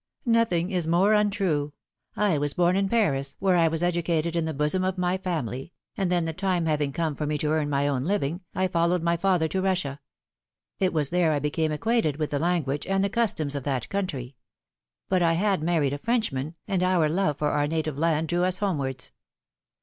Nothing 0.25 0.71
is 0.71 0.87
more 0.87 1.13
untrue. 1.13 1.73
I 2.15 2.39
was 2.39 2.55
born 2.55 2.75
in 2.75 2.89
Paris, 2.89 3.35
where 3.37 3.55
I 3.55 3.67
was 3.67 3.83
educated 3.83 4.35
in 4.35 4.45
the 4.45 4.51
bosom 4.55 4.83
of 4.83 4.97
my 4.97 5.15
family; 5.19 5.73
and 5.95 6.09
then 6.11 6.25
the 6.25 6.33
time 6.33 6.65
having 6.65 6.91
come 6.91 7.15
for 7.15 7.27
me 7.27 7.37
to 7.37 7.51
earn 7.51 7.69
my 7.69 7.87
own 7.87 8.01
living, 8.05 8.41
I 8.55 8.67
followed 8.67 9.03
my 9.03 9.15
father 9.15 9.47
to 9.49 9.61
Russia. 9.61 9.99
It 10.79 10.91
was 10.91 11.11
there 11.11 11.31
I 11.33 11.37
became 11.37 11.71
acquainted 11.71 12.17
with 12.17 12.31
the 12.31 12.39
language 12.39 12.87
and 12.87 13.03
the 13.03 13.09
customs 13.11 13.55
of 13.55 13.61
that 13.65 13.89
country. 13.89 14.35
But 15.07 15.21
I 15.21 15.33
had 15.33 15.61
married 15.61 15.93
a 15.93 15.99
Frenchman, 15.99 16.55
and 16.67 16.81
our 16.81 17.07
love 17.07 17.37
for 17.37 17.49
our 17.49 17.67
native 17.67 17.99
land 17.99 18.27
drew 18.29 18.43
us 18.43 18.57
homewards. 18.57 19.11